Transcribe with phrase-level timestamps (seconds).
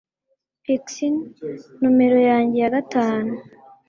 [0.63, 1.11] Pixie
[1.81, 3.33] numero yanjye ya gatanu